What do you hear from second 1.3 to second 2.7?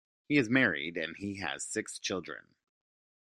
has six children.